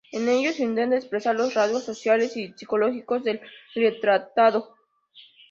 [0.11, 3.39] En ellos intenta expresar los rasgos sociales y psicológicos del
[3.75, 4.75] retratado.